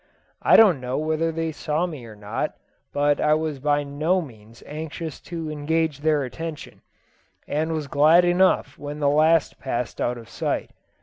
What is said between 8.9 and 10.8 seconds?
the last passed out of sight.